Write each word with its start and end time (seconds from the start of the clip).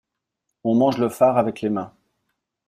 On 0.63 0.73
mange 0.73 0.97
le 0.97 1.09
far 1.09 1.37
avec 1.37 1.61
les 1.61 1.69
mains. 1.69 1.93